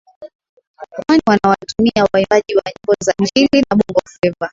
kwani 1.05 1.21
wanawatumia 1.27 2.07
waimbaji 2.13 2.55
wa 2.55 2.61
nyimbo 2.65 2.93
za 3.03 3.13
injili 3.21 3.65
na 3.71 3.75
bongo 3.77 4.01
fleva 4.05 4.49